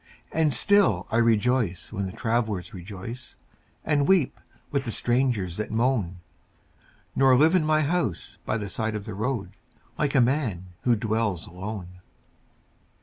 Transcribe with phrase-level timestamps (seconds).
[0.31, 3.35] And still I rejoice when the travelers rejoice
[3.85, 4.39] And weep
[4.71, 6.21] with the strangers that moan,
[7.15, 9.51] Nor live in my house by the side of the road
[9.99, 11.99] Like a man who dwells alone.